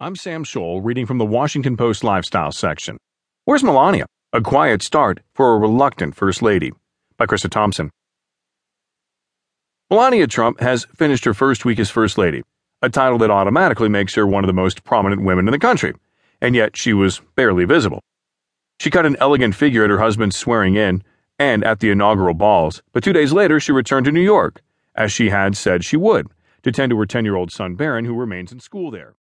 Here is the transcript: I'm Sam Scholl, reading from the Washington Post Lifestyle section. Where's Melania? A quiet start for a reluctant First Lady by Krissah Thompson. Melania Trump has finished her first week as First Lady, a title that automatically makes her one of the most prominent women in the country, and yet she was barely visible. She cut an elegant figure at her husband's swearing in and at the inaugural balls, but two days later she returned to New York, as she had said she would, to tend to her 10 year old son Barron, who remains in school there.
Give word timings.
I'm 0.00 0.14
Sam 0.14 0.44
Scholl, 0.44 0.80
reading 0.80 1.06
from 1.06 1.18
the 1.18 1.24
Washington 1.24 1.76
Post 1.76 2.04
Lifestyle 2.04 2.52
section. 2.52 2.98
Where's 3.46 3.64
Melania? 3.64 4.06
A 4.32 4.40
quiet 4.40 4.80
start 4.80 5.18
for 5.34 5.56
a 5.56 5.58
reluctant 5.58 6.14
First 6.14 6.40
Lady 6.40 6.70
by 7.16 7.26
Krissah 7.26 7.50
Thompson. 7.50 7.90
Melania 9.90 10.28
Trump 10.28 10.60
has 10.60 10.86
finished 10.94 11.24
her 11.24 11.34
first 11.34 11.64
week 11.64 11.80
as 11.80 11.90
First 11.90 12.16
Lady, 12.16 12.44
a 12.80 12.88
title 12.88 13.18
that 13.18 13.32
automatically 13.32 13.88
makes 13.88 14.14
her 14.14 14.24
one 14.24 14.44
of 14.44 14.46
the 14.46 14.52
most 14.52 14.84
prominent 14.84 15.24
women 15.24 15.48
in 15.48 15.52
the 15.52 15.58
country, 15.58 15.92
and 16.40 16.54
yet 16.54 16.76
she 16.76 16.92
was 16.92 17.20
barely 17.34 17.64
visible. 17.64 18.00
She 18.78 18.90
cut 18.90 19.04
an 19.04 19.16
elegant 19.18 19.56
figure 19.56 19.82
at 19.82 19.90
her 19.90 19.98
husband's 19.98 20.36
swearing 20.36 20.76
in 20.76 21.02
and 21.40 21.64
at 21.64 21.80
the 21.80 21.90
inaugural 21.90 22.34
balls, 22.34 22.84
but 22.92 23.02
two 23.02 23.12
days 23.12 23.32
later 23.32 23.58
she 23.58 23.72
returned 23.72 24.06
to 24.06 24.12
New 24.12 24.20
York, 24.20 24.62
as 24.94 25.10
she 25.10 25.30
had 25.30 25.56
said 25.56 25.84
she 25.84 25.96
would, 25.96 26.28
to 26.62 26.70
tend 26.70 26.90
to 26.90 26.98
her 26.98 27.06
10 27.06 27.24
year 27.24 27.34
old 27.34 27.50
son 27.50 27.74
Barron, 27.74 28.04
who 28.04 28.14
remains 28.14 28.52
in 28.52 28.60
school 28.60 28.92
there. 28.92 29.16